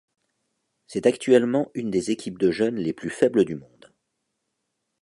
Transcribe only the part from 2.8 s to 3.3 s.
plus